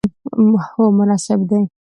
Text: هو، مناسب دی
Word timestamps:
هو، 0.77 0.83
مناسب 0.97 1.39
دی 1.49 1.61